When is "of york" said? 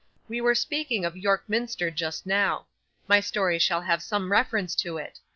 1.05-1.43